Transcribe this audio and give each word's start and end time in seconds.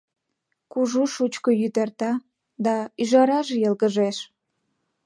Кужу 0.71 1.03
шучко 1.13 1.49
йӱд 1.61 1.75
эрта, 1.83 2.11
да 2.65 2.75
Ӱжараже 3.01 3.55
йылгыжеш. 3.63 4.17